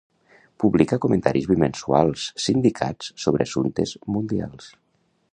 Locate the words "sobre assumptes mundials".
3.25-4.71